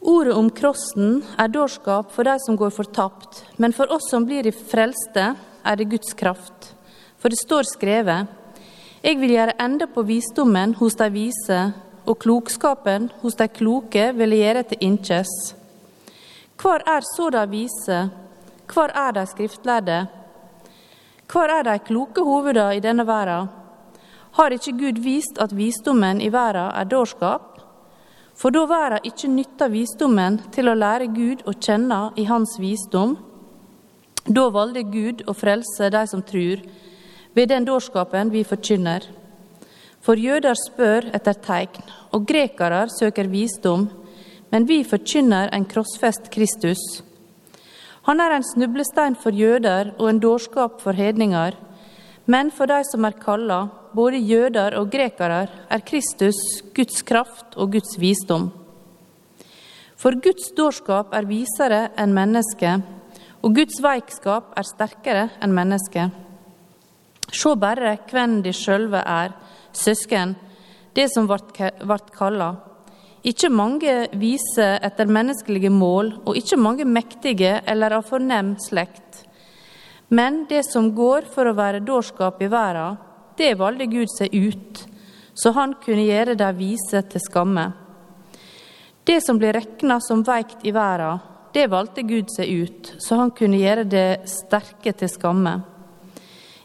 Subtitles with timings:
[0.00, 4.48] Ordet om krossen er dårskap for de som går fortapt, men for oss som blir
[4.48, 6.72] frelste, er det Guds kraft.
[7.20, 8.26] For det står skrevet:"
[9.02, 11.72] Jeg vil gjøre ende på visdommen hos de vise,
[12.06, 15.54] og klokskapen hos de kloke vil jeg gjøre til innkjes.
[16.60, 18.10] Hvor er så de vise?
[18.72, 20.06] Hvor er de skriftlærde?
[21.32, 23.48] Hvor er de kloke hovedene i denne verden?
[24.32, 27.49] Har ikke Gud vist at visdommen i verden er dårskap?
[28.34, 33.16] For da verden ikke nytter visdommen til å lære Gud å kjenne i Hans visdom,
[34.26, 36.62] da valgte Gud å frelse de som tror,
[37.34, 39.06] ved den dårskapen vi forkynner.
[40.00, 43.88] For jøder spør etter tegn, og grekere søker visdom,
[44.50, 46.80] men vi forkynner en krossfest Kristus.
[48.08, 51.54] Han er en snublestein for jøder og en dårskap for hedninger,
[52.26, 53.60] men for de som er kalla,
[53.94, 56.38] både jøder og grekere, er Kristus
[56.74, 58.50] Guds kraft og Guds visdom.
[60.00, 62.86] For Guds dårskap er visere enn mennesket,
[63.44, 66.14] og Guds veikskap er sterkere enn mennesket.
[67.30, 69.34] Se bare hvem de sjølve er,
[69.76, 70.34] søsken,
[70.96, 72.54] det som vart kalla.
[73.20, 79.26] Ikke mange vise etter menneskelige mål, og ikke mange mektige eller av fornem slekt.
[80.08, 82.96] Men det som går for å være dårskap i verda,
[83.40, 84.82] det valgte Gud seg ut,
[85.34, 87.70] så han kunne gjøre de vise til skamme.
[89.08, 91.22] Det som ble regna som veikt i verden,
[91.54, 95.56] det valgte Gud seg ut, så han kunne gjøre det sterke til skamme.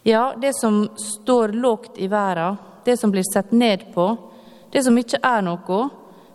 [0.05, 4.11] Ja, det som står lågt i verden, det som blir sett ned på,
[4.71, 5.79] det som ikke er noe,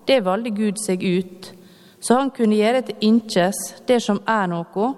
[0.09, 1.53] det valgte Gud seg ut,
[2.01, 4.91] så han kunne gjøre til inkjes det som er noe,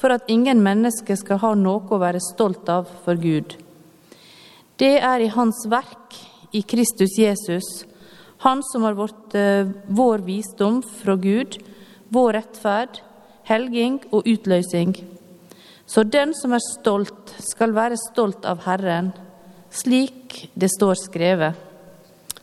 [0.00, 3.58] for at ingen mennesker skal ha noe å være stolt av for Gud.
[4.78, 6.14] Det er i Hans verk,
[6.54, 7.84] i Kristus Jesus,
[8.46, 11.56] Han som har vært uh, vår visdom fra Gud,
[12.14, 13.00] vår rettferd,
[13.50, 14.92] helging og utløsing.
[15.90, 19.10] Så den som er stolt, skal være stolt av Herren,
[19.74, 21.58] slik det står skrevet.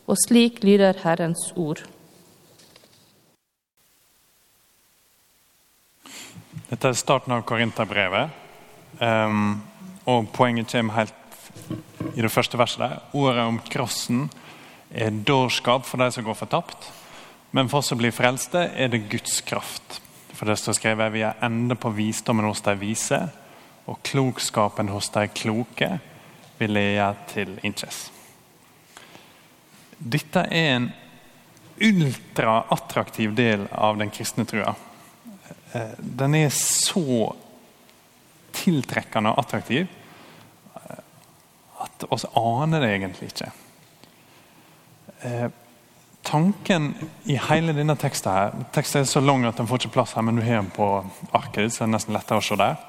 [0.04, 1.86] Og slik lyder Herrens ord.
[6.68, 8.44] Dette er starten av Korinterbrevet.
[9.00, 9.62] Um,
[10.12, 11.22] og poenget kommer helt
[12.14, 13.00] i det første verset der.
[13.18, 14.28] Ordet om krossen
[14.94, 16.90] er dårskap for de som går fortapt.
[17.56, 20.02] Men for oss som blir frelste, er det Guds kraft.
[20.36, 23.22] For det står skrevet vi er ende på visdommen hos de vise,
[23.86, 25.90] og klokskapen hos de kloke
[26.60, 28.10] vil jeg til inches.
[29.98, 30.90] Dette er en
[31.82, 34.76] ultraattraktiv del av den kristne trua.
[35.76, 37.32] Eh, den er så
[38.56, 39.88] tiltrekkende og attraktiv
[41.86, 43.52] at oss aner det egentlig ikke.
[45.26, 45.48] Eh,
[46.26, 46.92] tanken
[47.30, 50.26] i hele denne teksten her, teksten er så lang at den får ikke plass her,
[50.26, 50.90] men du har den på
[51.38, 52.82] arket, så det er nesten lettere å se der,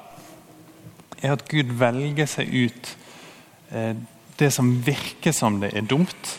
[1.21, 2.95] er at Gud velger seg ut
[4.37, 6.37] det som virker som det er dumt.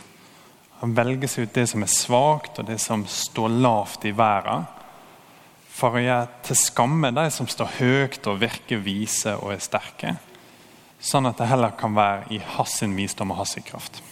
[0.80, 4.66] Han velger seg ut det som er svakt, og det som står lavt i verden
[5.78, 10.16] for å gjøre til skamme de som står høyt og virker vise og er sterke,
[10.98, 14.02] sånn at det heller kan være i hans visdom og hans kraft.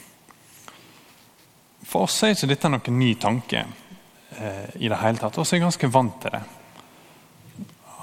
[1.87, 5.39] For oss er ikke dette noen ny tanke eh, i det hele tatt.
[5.39, 6.43] Vi er ganske vant til det.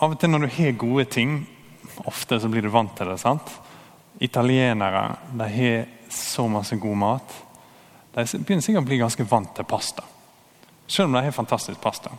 [0.03, 1.35] Av og til når du har gode ting,
[2.07, 3.19] ofte så blir du vant til det.
[3.22, 3.51] sant?
[4.23, 7.39] Italienere de har så masse god mat.
[8.13, 10.03] De begynner sikkert å bli ganske vant til pasta.
[10.88, 12.11] Selv om de har fantastisk pasta.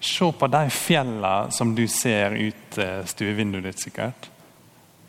[0.00, 3.82] Se på de fjellene som du ser ut eh, stuevinduet ditt.
[3.88, 4.30] sikkert.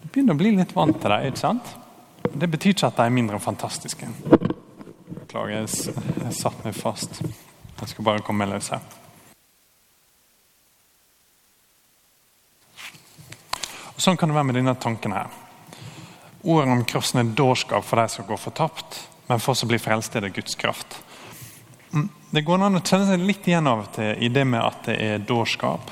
[0.02, 1.28] Du begynner å bli litt vant til dem.
[1.30, 1.74] ikke sant?
[2.28, 4.08] Det betyr ikke at de er mindre fantastiske.
[4.28, 7.22] Beklager, jeg, satt meg fast.
[7.22, 8.84] Jeg skal bare komme løs her.
[13.98, 15.32] Og Sånn kan det være med denne tanken her.
[16.46, 19.82] Ordet om krossen er dårskap for de som går fortapt, men for oss som blir
[19.82, 21.00] frelst, er det Guds kraft.
[21.92, 24.62] Mm, det går an å kjenne seg litt igjen av og til i det med
[24.62, 25.90] at det er dårskap.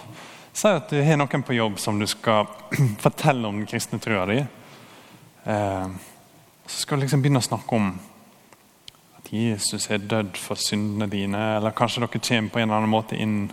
[0.56, 2.48] Si at du har noen på jobb som du skal
[3.04, 4.38] fortelle om den kristne trua di.
[5.44, 5.88] Eh,
[6.66, 7.90] så skal du liksom begynne å snakke om
[9.20, 11.42] at Jesus er dødd for syndene dine.
[11.58, 13.50] Eller kanskje dere kommer på en eller annen måte inn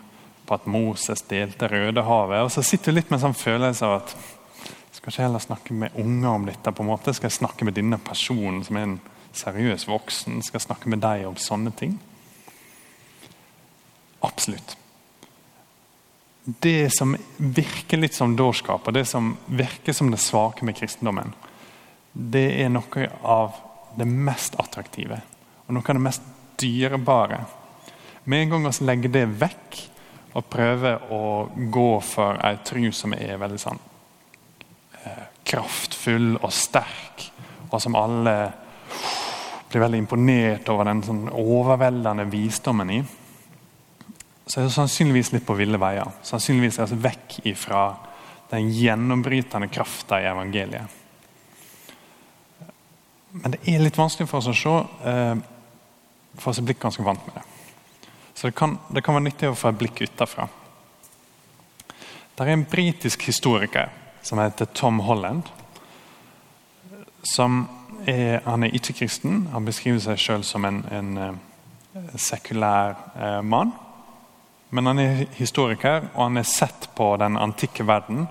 [0.46, 2.44] på at Moses delte Rødehavet.
[2.46, 4.14] Og så sitter du litt med en sånn følelse av at
[4.92, 6.72] skal ikke heller snakke med unger om dette.
[6.72, 7.14] på en måte?
[7.16, 9.00] Skal jeg snakke med denne personen som er en
[9.34, 10.38] seriøs voksen?
[10.46, 11.98] Skal jeg snakke med deg om sånne ting?
[14.22, 14.76] Absolutt.
[16.44, 21.30] Det som virker litt som dårskap, og det som virker som det svake med kristendommen,
[22.12, 23.60] det er noe av
[23.96, 25.20] det mest attraktive
[25.66, 26.26] og noe av det mest
[26.60, 27.38] dyrebare.
[28.24, 29.78] Med en gang vi legger det vekk
[30.32, 31.22] og prøver å
[31.54, 33.80] gå for ei tru som er veldig sånn
[35.04, 37.26] eh, kraftfull og sterk,
[37.70, 38.36] og som alle
[39.70, 43.02] blir veldig imponert over den sånn overveldende visdommen i,
[44.52, 46.10] så er det sannsynligvis litt på ville veier.
[46.28, 47.86] Sannsynligvis er det vekk ifra
[48.50, 50.98] den gjennombrytende krafta i evangeliet.
[53.32, 54.74] Men det er litt vanskelig for oss å se,
[55.08, 55.38] eh,
[56.36, 57.44] for oss er blitt ganske vant med det.
[58.34, 60.44] Så det kan, det kan være nyttig å få et blikk utafra.
[62.36, 63.88] Det er en britisk historiker
[64.20, 65.48] som heter Tom Holland.
[67.22, 67.70] Som
[68.04, 69.46] er, han er ikke kristen.
[69.54, 73.72] Han beskriver seg selv som en, en eh, sekulær eh, mann.
[74.72, 78.24] Men han er historiker, og han er sett på den antikke verden.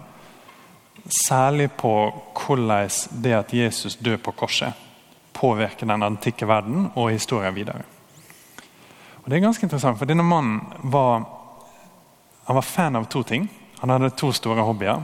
[1.05, 1.93] Særlig på
[2.33, 2.89] hvordan
[3.21, 4.87] det at Jesus dør på korset
[5.33, 7.85] påvirker den antikke verden og historien videre.
[9.23, 11.23] Og Det er ganske interessant, for denne mannen var,
[12.47, 13.49] var fan av to ting.
[13.79, 15.03] Han hadde to store hobbyer.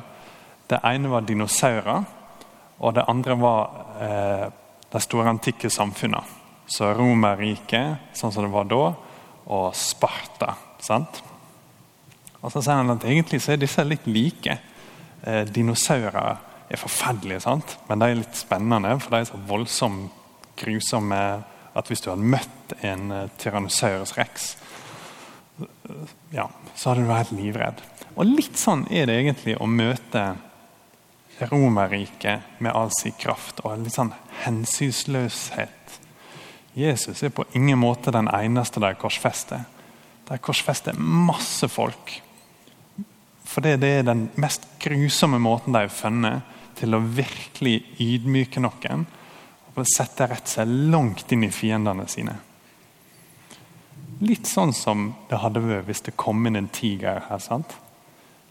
[0.70, 2.04] Det ene var dinosaurer,
[2.80, 3.70] og det andre var
[4.02, 4.48] eh,
[4.92, 6.26] de store antikke samfunnene.
[6.68, 8.82] Så Romerriket, sånn som det var da,
[9.48, 10.67] og Sparta.
[10.88, 11.22] Sant?
[12.42, 14.58] Og så sier han at egentlig så er disse litt like.
[15.24, 16.38] Eh, dinosaurer
[16.68, 17.78] er forferdelige, sant?
[17.90, 20.14] men de er litt spennende, for de er så voldsomt
[20.58, 21.22] grusomme
[21.78, 24.48] at hvis du hadde møtt en uh, tyrannosaurus rex,
[26.34, 27.84] ja, så hadde du vært livredd.
[28.18, 30.26] Og Litt sånn er det egentlig å møte
[31.38, 34.10] Romerriket med all sin kraft og litt sånn
[34.42, 35.98] hensynsløshet.
[36.78, 39.68] Jesus er på ingen måte den eneste de korsfester.
[40.28, 42.18] De korsfester masse folk.
[43.48, 49.08] For det er den mest grusomme måten de har funnet til å virkelig ydmyke noen
[49.78, 52.34] og sette rett seg langt inn i fiendene sine.
[54.26, 57.42] Litt sånn som det hadde vært hvis det kom inn en tiger her.
[57.42, 57.76] sant?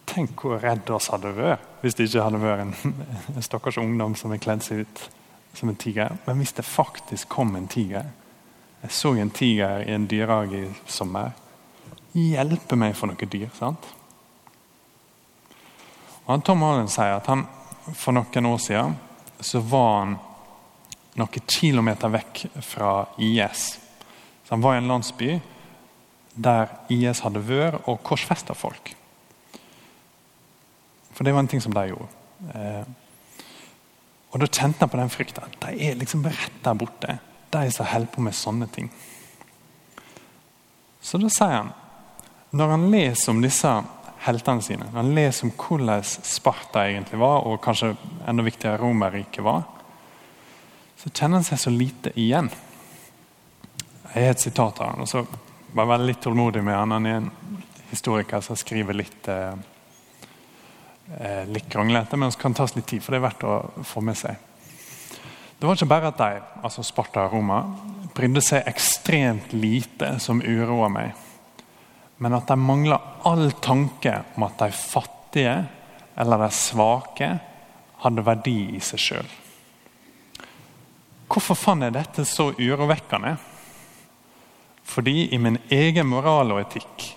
[0.06, 2.74] Tenk hvor redd oss hadde vært hvis det ikke hadde vært en,
[3.34, 5.02] en stakkars ungdom som er kledd seg ut
[5.56, 6.14] som en tiger.
[6.26, 8.12] Men hvis det faktisk kom en tiger
[8.82, 11.32] Jeg så en tiger i en dyrehage i sommer.
[12.16, 13.50] Hjelpe meg for noe dyr.
[13.52, 13.90] sant?
[16.26, 17.44] Og Tom Holland sier at han
[17.94, 18.96] for noen år siden
[19.44, 20.14] så var han
[21.20, 23.76] noen kilometer vekk fra IS.
[24.44, 25.36] Så han var i en landsby
[26.36, 28.92] der IS hadde vært og korsfesta folk.
[31.16, 32.08] For det var en ting som de gjorde.
[32.52, 32.84] Eh,
[34.32, 35.46] og Da kjente han på den frykta.
[35.62, 37.18] De er liksom rett der borte,
[37.50, 38.90] de som holder på med sånne ting.
[41.00, 41.72] Så da sier han,
[42.56, 43.70] når han leser om disse
[44.26, 47.94] heltene sine, når han leser om hvordan Sparta egentlig var, og kanskje
[48.28, 49.66] enda viktigere Romerriket var,
[50.96, 52.48] så kjenner han seg så lite igjen.
[54.12, 55.22] Jeg har et sitat av han, og så
[55.76, 56.94] var veldig litt tålmodig med han.
[56.96, 57.30] Han er en
[57.90, 59.52] historiker som skriver litt eh,
[61.20, 64.00] eh litt kronglete, men det kan tas litt tid, for det er verdt å få
[64.00, 64.40] med seg.
[65.58, 67.60] Det var ikke bare at de, altså Sparta og Roma,
[68.16, 71.25] brydde seg ekstremt lite som uroa meg,
[72.18, 75.56] men at de mangler all tanke om at de fattige
[76.16, 77.28] eller de svake
[78.04, 79.34] hadde verdi i seg sjøl.
[81.26, 83.34] Hvorfor fant jeg dette så urovekkende?
[84.86, 87.10] Fordi i min egen moral og etikk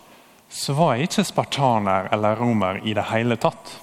[0.49, 3.75] så var jeg ikke spartaner eller romer i det hele tatt.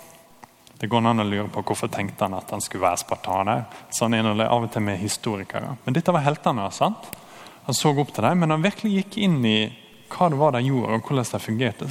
[0.76, 3.62] Det går an å lure på hvorfor tenkte han at han skulle være spartaner.
[3.94, 5.76] Sånn er det av og til med historikere.
[5.87, 6.66] Men dette var heltene.
[6.75, 7.06] sant?
[7.64, 9.61] Han så opp til dem, men han virkelig gikk inn i
[10.10, 11.88] hva det var de gjorde, og hvordan de fungerte.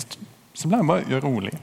[0.55, 1.53] Så ble han bare urolig.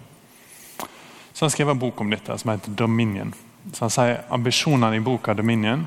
[1.33, 3.33] Så han skrev en bok om dette som heter Dominion.
[3.73, 5.87] Så han sier ambisjonene i boka Dominion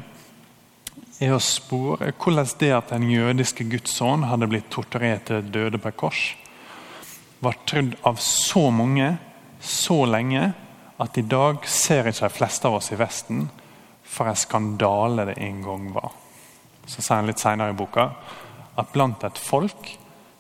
[1.24, 5.92] er å spore hvordan det at den jødiske Guds hadde blitt torturert til døde på
[5.92, 6.24] et kors,
[7.40, 9.16] var trodd av så mange
[9.62, 10.50] så lenge
[11.02, 13.46] at i dag ser ikke de fleste av oss i Vesten
[14.16, 16.14] for en skandale det en gang var.
[16.86, 18.10] Så sier han litt senere i boka
[18.76, 19.96] at blant et folk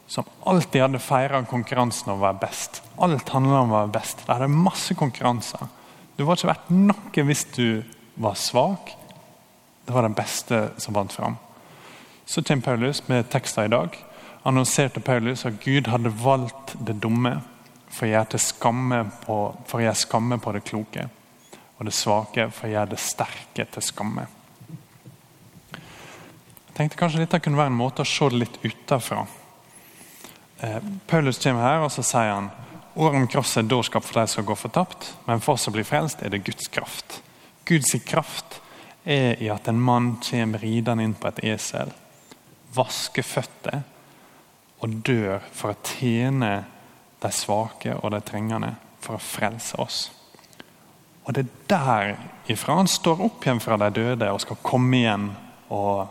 [0.08, 4.22] som alltid hadde feira konkurransen om å være best Alt handla om å være best.
[4.24, 5.66] Det hadde masse konkurranser.
[6.16, 7.68] Du var ikke verdt noe hvis du
[8.22, 8.94] var svak
[9.86, 11.36] det var den beste som vant fram.
[12.26, 13.98] Så kommer Paulus med tekster i dag.
[14.44, 17.36] Annonserte Paulus at Gud hadde valgt det dumme
[17.90, 19.38] for å gjøre, skamme på,
[19.94, 21.08] skamme på det kloke.
[21.78, 24.26] Og det svake for å gjøre det sterke til skamme.
[26.66, 29.26] Jeg tenkte kanskje dette kunne være en måte å se det litt utenfra.
[30.60, 32.52] Eh, Paulus kommer her og så sier han
[32.96, 36.22] Ordet om er dårskap for de som går fortapt, men for oss som blir frelst,
[36.24, 37.18] er det Guds kraft.
[37.68, 38.62] Guds kraft
[39.04, 41.92] er i at en mann kommer ridende inn på et esel,
[42.72, 43.82] vasker føtter
[44.80, 46.52] og dør for å tjene
[47.20, 50.00] de svake og de trengende, for å frelse oss.
[51.26, 52.16] Og Det er
[52.48, 55.34] derifra han står opp igjen fra de døde og skal komme igjen.
[55.70, 56.08] og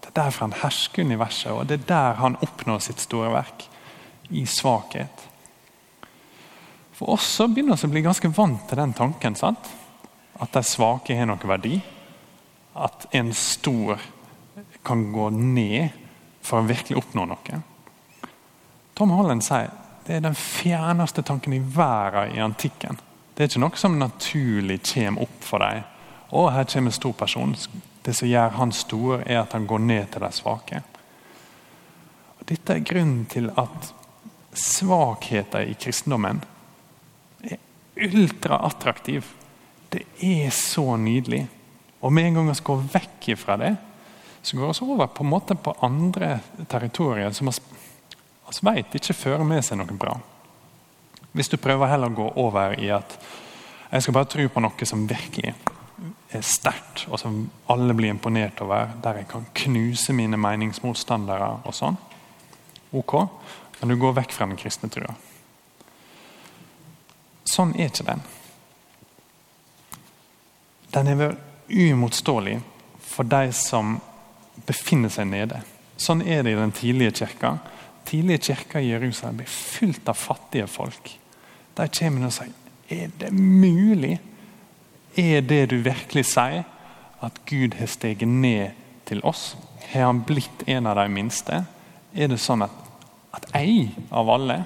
[0.00, 3.68] Det er derfra han hersker universet, og det er der han oppnår sitt store verk.
[4.28, 5.28] I svakhet.
[6.92, 9.34] For oss så begynner vi å bli ganske vant til den tanken.
[9.34, 9.70] sant?
[10.38, 11.80] At de svake har noe verdi.
[12.74, 13.98] At en stor
[14.82, 15.90] kan gå ned
[16.42, 17.60] for å virkelig oppnå noe.
[18.94, 19.70] Tom Holland sier
[20.06, 22.98] det er den fjerneste tanken i verden i antikken.
[23.34, 25.84] Det er ikke noe som naturlig kommer opp for deg.
[26.32, 27.54] Å, her kommer en stor person.
[28.02, 30.82] Det som gjør han stor, er at han går ned til de svake.
[32.38, 33.92] Og dette er grunnen til at
[34.52, 36.42] svakheter i kristendommen
[37.42, 37.58] er
[37.96, 39.26] ultraattraktiv.
[39.92, 41.46] Det er så nydelig.
[42.00, 43.74] Og med en gang vi går vekk fra det,
[44.42, 49.78] så går vi over på, på andre territorier som vi vet ikke fører med seg
[49.78, 50.16] noe bra.
[51.32, 53.14] Hvis du prøver heller å gå over i at
[53.92, 55.54] jeg skal bare tro på noe som virkelig
[56.32, 61.76] er sterkt, og som alle blir imponert over, der jeg kan knuse mine meningsmotstandere og
[61.76, 61.98] sånn,
[62.92, 63.14] ok,
[63.82, 65.16] men du går vekk fra den kristne trua.
[67.50, 68.22] Sånn er ikke den.
[70.94, 71.34] Den er vel
[71.66, 72.60] uimotståelig
[73.02, 73.96] for de som
[74.68, 75.58] befinner seg nede.
[75.98, 77.56] Sånn er det i den tidlige kirka.
[78.06, 81.10] Tidlige kirka i Jerusalem blir fylt av fattige folk.
[81.74, 82.58] De kommer og sier
[82.92, 84.18] Er det mulig?
[85.16, 86.64] Er det du virkelig sier?
[87.22, 89.56] At Gud har steget ned til oss?
[89.92, 91.64] Har han blitt en av de minste?
[92.12, 92.81] Er det sånn at,
[93.32, 94.62] at jeg av alle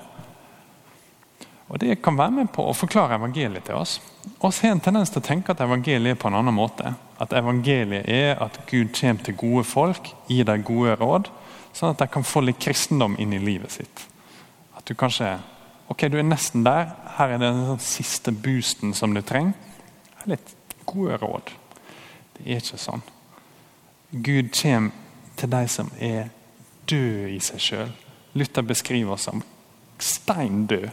[1.66, 3.98] og Det kan være med på å forklare evangeliet til oss.
[4.22, 6.92] Vi har en tendens til å tenke at evangeliet er på en annen måte.
[7.18, 11.30] At evangeliet er at Gud kommer til gode folk, gir dem gode råd,
[11.74, 14.06] sånn at de kan få litt kristendom inn i livet sitt.
[14.78, 15.38] At du kanskje
[15.86, 16.88] Ok, du er nesten der.
[17.14, 19.54] Her er den sånn siste boosten som du trenger.
[20.26, 20.50] Litt
[20.82, 21.52] gode råd.
[22.34, 23.04] Det er ikke sånn.
[24.10, 24.90] Gud kommer
[25.38, 26.32] til de som er
[26.90, 27.94] døde i seg sjøl.
[28.36, 29.42] Luther beskriver oss som
[29.98, 30.88] stein død.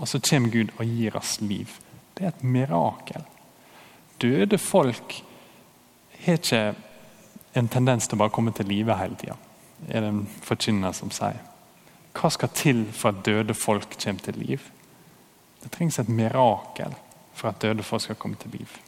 [0.00, 1.76] Og så kommer Gud og gir oss liv.
[2.16, 3.24] Det er et mirakel.
[4.20, 5.18] Døde folk
[6.24, 6.62] har ikke
[7.56, 9.36] en tendens til å bare komme til live hele tida,
[9.88, 11.40] er det en forkynner som sier.
[12.14, 14.64] Hva skal til for at døde folk kommer til liv?
[15.62, 16.94] Det trengs et mirakel
[17.34, 18.78] for at døde folk skal komme til liv.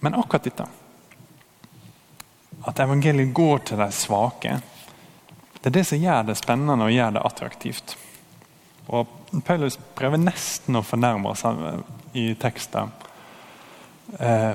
[0.00, 0.66] Men akkurat dette,
[2.66, 4.58] at evangeliet går til de svake,
[5.60, 7.96] det er det som gjør det spennende og gjør det attraktivt.
[8.88, 9.10] Og
[9.44, 11.44] Paulus prøver nesten å fornærme oss
[12.16, 12.92] i teksten.
[14.18, 14.52] Eh,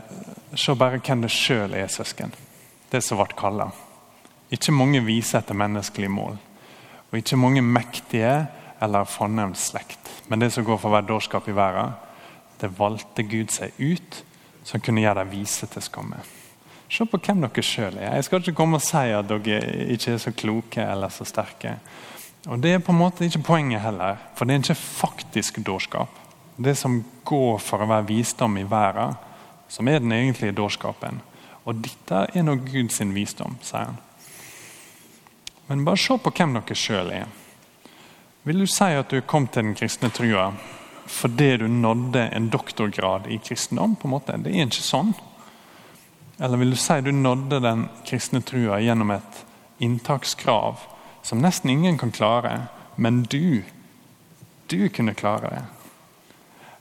[0.57, 2.33] se bare hvem det sjøl er, søsken.
[2.89, 3.69] Det som ble kalla.
[4.53, 6.39] Ikke mange viser etter menneskelig mål.
[7.11, 8.47] Og ikke mange mektige
[8.81, 10.09] eller fornemt slekt.
[10.27, 11.93] Men det som går for hver dårskap i verden,
[12.61, 14.23] det valgte Gud seg ut,
[14.63, 16.21] som kunne gjøre dem vise til skamme.
[16.93, 18.11] Se på hvem dere sjøl er.
[18.19, 19.61] Jeg skal ikke komme og si at dere
[19.95, 21.77] ikke er så kloke eller så sterke.
[22.45, 26.09] Og Det er på en måte ikke poenget heller, for det er ikke faktisk dårskap.
[26.57, 29.15] Det som går for å være visdom i verden,
[29.67, 31.21] som er den egentlige dårskapen.
[31.65, 33.97] Og dette er nå Guds visdom, sier han.
[35.67, 37.27] Men bare se på hvem dere sjøl er.
[38.43, 40.51] Vil du si at du kom til den kristne trua
[41.07, 43.95] fordi du nådde en doktorgrad i kristendom?
[43.95, 44.37] på en måte?
[44.39, 45.13] Det er ikke sånn.
[46.37, 49.45] Eller vil du si du nådde den kristne trua gjennom et
[49.77, 50.79] inntakskrav
[51.21, 52.61] som nesten ingen kan klare,
[52.95, 53.63] men du,
[54.67, 55.63] du kunne klare det?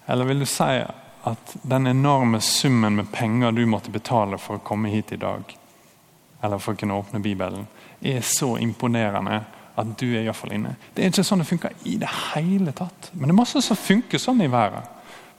[0.06, 0.82] Eller vil du si
[1.22, 5.44] at den enorme summen med penger du måtte betale for å komme hit i dag,
[6.42, 7.68] eller for å kunne åpne Bibelen,
[8.00, 9.44] er så imponerende
[9.78, 10.74] at du er iallfall inne.
[10.94, 13.12] Det er ikke sånn det funker i det hele tatt.
[13.12, 14.84] Men det er masse som funker sånn i verden.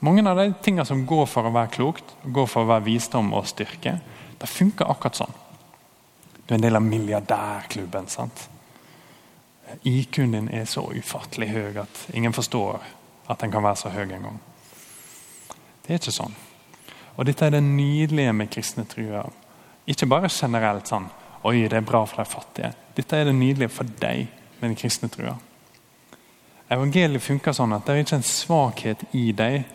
[0.03, 3.29] Mange av de tingene som går for å være klokt, går for å være visdom
[3.37, 3.93] og styrke,
[4.39, 5.35] det funker akkurat sånn.
[6.43, 8.09] Du er en del av milliardærklubben.
[8.11, 8.49] sant?
[9.83, 12.81] IQ-en din er så ufattelig høy at ingen forstår
[13.31, 14.39] at den kan være så høy en gang.
[15.83, 16.35] Det er ikke sånn.
[17.15, 19.29] Og Dette er det nydelige med kristne truer.
[19.87, 21.09] Ikke bare generelt sånn
[21.43, 22.69] Oi, det er bra for de fattige.
[22.95, 24.29] Dette er det nydelige for deg
[24.59, 25.33] med den kristne trua.
[26.71, 29.65] Evangeliet funker sånn at det er ikke en svakhet i deg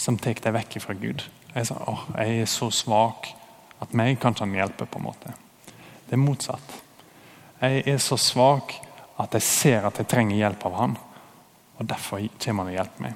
[0.00, 1.24] som tar deg vekk fra Gud.
[1.52, 3.32] Jeg sånn, åh, jeg er så svak
[3.82, 4.86] at meg kan han hjelpe.
[4.86, 5.34] på en måte.
[6.06, 6.76] Det er motsatt.
[7.60, 8.74] Jeg er så svak
[9.20, 10.96] at jeg ser at jeg trenger hjelp av han.
[11.78, 13.14] Og Derfor kommer han og hjelper meg.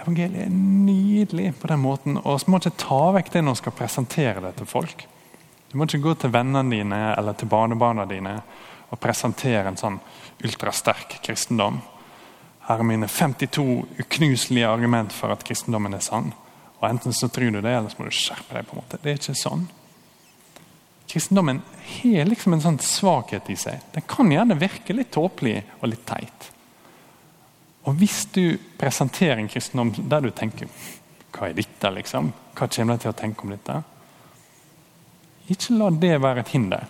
[0.00, 2.16] Evangeliet er nydelig på den måten.
[2.24, 5.06] og Vi må ikke ta vekk det når vi skal presentere det til folk.
[5.70, 8.40] Du må ikke gå til vennene dine eller til barnebarna dine
[8.90, 10.00] og presentere en sånn
[10.42, 11.78] ultrasterk kristendom.
[12.70, 13.64] Her er mine 52
[13.98, 16.28] uknuselige argument for at kristendommen er sann.
[16.78, 18.68] Og Enten så tror du det, eller så må du skjerpe deg.
[18.68, 19.00] på en måte.
[19.02, 19.64] Det er ikke sånn.
[21.10, 21.58] Kristendommen
[21.96, 23.82] har liksom en sånn svakhet i seg.
[23.90, 26.46] Den kan gjerne virke litt tåpelig og litt teit.
[27.90, 30.70] Og Hvis du presenterer en kristendom der du tenker
[31.34, 32.30] hva er dette, liksom?
[32.54, 33.82] Hva kommer deg til å tenke om dette?
[35.50, 36.86] Ikke la det være et hinder.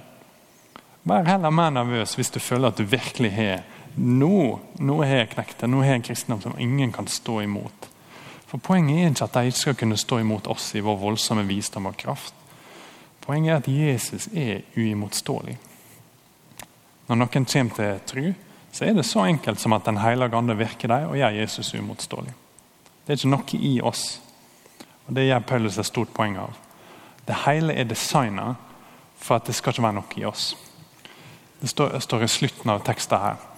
[1.08, 3.62] Vær heller mer nervøs hvis du føler at du virkelig har
[3.94, 5.70] nå, nå har jeg knekt det.
[5.70, 7.88] Nå har jeg en kristendom som ingen kan stå imot.
[8.50, 11.47] For Poenget er ikke at de ikke skal kunne stå imot oss i vår voldsomme
[11.47, 12.35] visdom og kraft.
[13.23, 15.59] Poenget er at Jesus er uimotståelig.
[17.06, 18.32] Når noen kommer til tro,
[18.73, 21.75] så er det så enkelt som at Den hellige ande virker dem og gjør Jesus
[21.75, 22.35] uimotståelig.
[23.06, 24.20] Det er ikke noe i oss.
[25.06, 26.54] Og Det gjør Paulus et stort poeng av.
[27.26, 28.54] Det hele er designa
[29.18, 30.56] for at det skal ikke være noe i oss.
[31.61, 33.50] Det står, står i slutten av teksten her.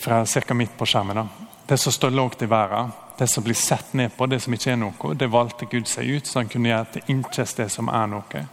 [0.00, 0.54] Fra ca.
[0.54, 1.16] midt på skjermen.
[1.16, 1.28] da.
[1.66, 4.72] Det som står lågt i verden, det som blir sett ned på, det som ikke
[4.72, 7.88] er noe, det valgte Gud seg ut, så han kunne gjøre til intet det som
[7.88, 8.46] er noe.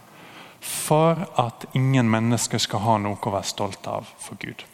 [0.60, 4.64] For at ingen mennesker skal ha noe å være stolt av for Gud.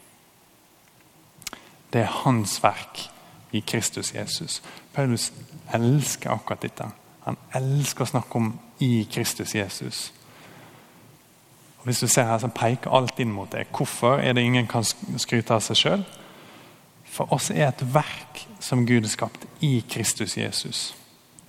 [1.92, 3.06] Det er hans verk
[3.54, 4.60] i Kristus Jesus.
[4.92, 5.30] Paulus
[5.72, 6.90] elsker akkurat dette.
[7.24, 10.12] Han elsker å snakke om i Kristus Jesus.
[11.78, 13.68] Og hvis du ser her, så peker alt inn mot det.
[13.70, 16.06] Hvorfor er det ingen kan skryte av seg sjøl?
[17.16, 20.90] For oss er et verk som Gud har skapt i Kristus Jesus.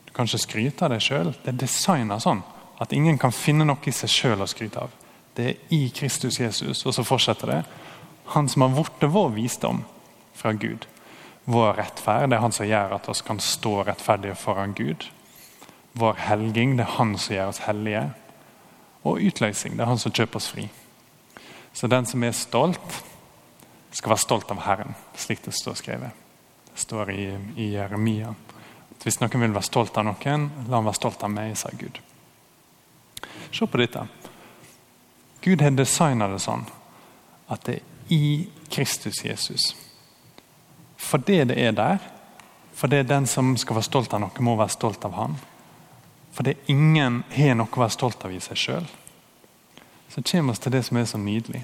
[0.08, 1.34] Du kan ikke skryte av deg sjøl.
[1.44, 2.44] Det er designa sånn
[2.80, 4.94] at ingen kan finne noe i seg sjøl å skryte av.
[5.36, 6.86] Det er i Kristus Jesus.
[6.86, 7.60] Og så fortsetter det.
[8.34, 9.84] Han som har blitt vår visdom
[10.38, 10.88] fra Gud.
[11.48, 15.06] Vår rettferd det er han som gjør at oss kan stå rettferdige foran Gud.
[15.98, 18.06] Vår helging det er han som gjør oss hellige.
[19.04, 20.70] Og utløsning det er han som kjøper oss fri.
[21.74, 23.02] Så den som er stolt,
[23.98, 26.26] skal være stolt av Herren, slik det står skrevet.
[26.70, 27.26] Det står i,
[27.58, 28.34] i Jeremia.
[28.94, 31.72] At hvis noen vil være stolt av noen, la han være stolt av meg, sa
[31.74, 31.98] Gud.
[33.50, 34.04] Se på dette.
[35.42, 36.68] Gud har designa det sånn
[37.48, 39.72] at det er i Kristus Jesus.
[40.98, 41.98] Fordi det det er der,
[42.74, 45.38] fordi den som skal være stolt av noe, må være stolt av han.
[46.38, 48.86] Fordi ingen har noe å være stolt av i seg sjøl.
[50.14, 51.64] Så kommer vi til det som er så nydelig.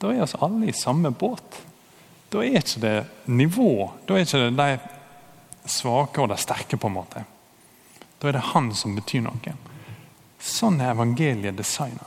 [0.00, 1.60] Da er oss alle i samme båt.
[2.32, 2.96] Da er ikke det
[3.28, 3.90] nivå.
[4.08, 7.24] Da er ikke det de svake og de sterke, på en måte.
[8.20, 9.54] Da er det han som betyr noe.
[10.40, 12.06] Sånn er evangeliet designa.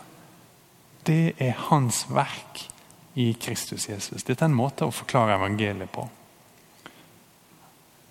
[1.06, 2.64] Det er hans verk
[3.20, 4.24] i Kristus Jesus.
[4.26, 6.08] Dette er en måte å forklare evangeliet på.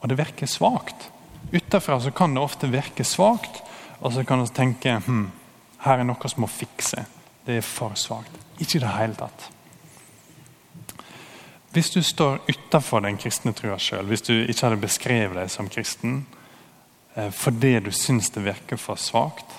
[0.02, 1.08] Og det virker svakt.
[1.50, 3.62] Utenfra kan det ofte virke svakt,
[3.98, 5.26] og så kan vi tenke hm,
[5.82, 7.02] her er noe som må fikse.
[7.42, 8.34] Det er for svakt.
[8.62, 9.48] Ikke i det hele tatt.
[11.72, 15.70] Hvis du står utenfor den kristne trua sjøl, hvis du ikke hadde beskrevet deg som
[15.72, 16.18] kristen
[17.16, 19.56] eh, fordi du syns det virker for svakt,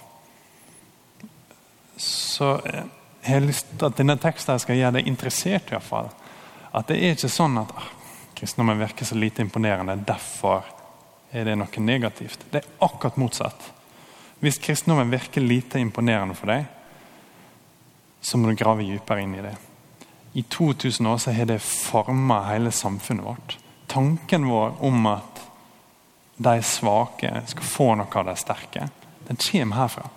[1.97, 2.85] så eh,
[3.23, 5.71] jeg har lyst til at denne teksten skal gjøre deg interessert.
[5.71, 6.11] i hvert fall.
[6.73, 7.89] At det er ikke sånn at ah,
[8.37, 10.69] kristendommen virker så lite imponerende, derfor
[11.33, 12.45] er det noe negativt.
[12.51, 13.69] Det er akkurat motsatt.
[14.43, 16.65] Hvis kristendommen virker lite imponerende for deg,
[18.21, 19.55] så må du grave dypere inn i det.
[20.33, 23.57] I 2000 år så har det forma hele samfunnet vårt.
[23.87, 25.41] Tanken vår om at
[26.37, 28.87] de svake skal få noe av de sterke,
[29.27, 30.07] den kommer herfra.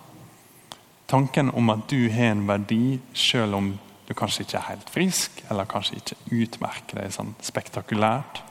[1.07, 3.69] Tanken om at du har en verdi selv om
[4.07, 8.41] du kanskje ikke er helt frisk, eller kanskje ikke utmerker deg sånn spektakulært,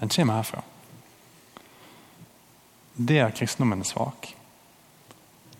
[0.00, 0.62] den kommer herfra.
[2.94, 4.30] Det er kristendommen svak.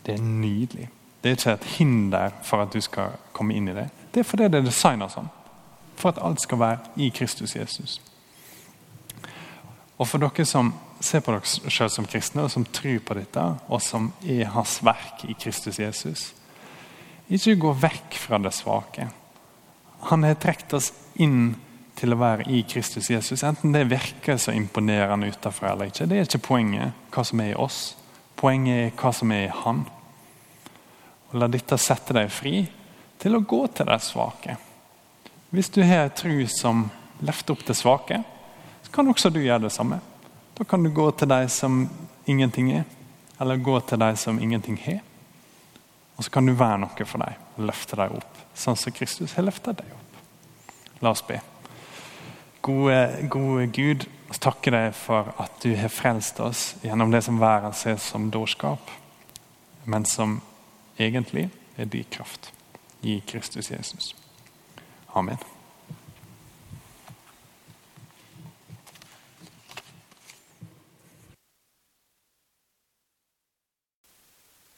[0.04, 0.88] Det er nydelig.
[1.22, 3.88] Det er ikke et hinder for at du skal komme inn i det.
[4.12, 5.30] Det er fordi det er designa sånn.
[5.96, 8.00] For at alt skal være i Kristus Jesus.
[9.98, 13.42] Og for dere som ser på dere selv som kristne, og som tror på dette,
[13.68, 16.32] og som er hans verk i Kristus Jesus,
[17.32, 19.06] ikke gå vekk fra det svake.
[20.10, 20.90] Han har trukket oss
[21.22, 21.54] inn
[21.98, 23.44] til å være i Kristus Jesus.
[23.46, 26.08] Enten det virker så imponerende utenfor eller ikke.
[26.10, 27.80] Det er ikke poenget hva som er i oss.
[28.36, 29.84] Poenget er hva som er i Han.
[31.32, 32.60] Og La dette sette deg fri
[33.22, 34.56] til å gå til de svake.
[35.52, 36.86] Hvis du har en tro som
[37.24, 38.22] løfter opp det svake,
[38.82, 40.00] så kan også du gjøre det samme.
[40.56, 41.86] Da kan du gå til de som
[42.28, 42.84] ingenting er,
[43.40, 45.00] eller gå til de som ingenting har.
[46.16, 49.36] Og så kan du være noe for dem og løfte dem opp, sånn som Kristus
[49.38, 50.20] har løftet deg opp.
[51.02, 51.40] La oss be.
[52.62, 52.98] Gode,
[53.32, 57.74] gode Gud, vi takker deg for at du har frelst oss gjennom det som verden
[57.74, 58.92] ser som dårskap,
[59.84, 60.38] men som
[60.98, 62.52] egentlig er din kraft.
[63.02, 64.16] i Kristus Jesus.
[65.14, 65.38] Amen.